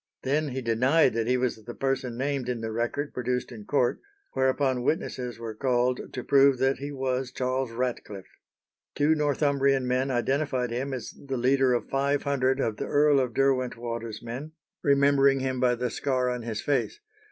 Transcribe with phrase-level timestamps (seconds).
[0.23, 4.01] Then he denied that he was the person named in the record produced in court,
[4.33, 8.25] whereupon witnesses were called to prove that he was Charles Ratcliffe.
[8.95, 13.35] Two Northumbrian men identified him as the leader of five hundred of the Earl of
[13.35, 16.99] Derwentwater's men, remembering him by the scar on his face.